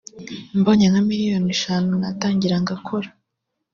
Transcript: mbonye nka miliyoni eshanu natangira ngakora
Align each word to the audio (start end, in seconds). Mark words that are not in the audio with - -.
mbonye 0.59 0.85
nka 0.91 1.01
miliyoni 1.09 1.49
eshanu 1.55 1.89
natangira 2.01 2.55
ngakora 2.63 3.07